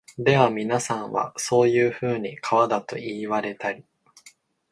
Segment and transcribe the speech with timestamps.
[0.17, 3.83] ではみなさんは、そういうふうに川だと云いわれたり、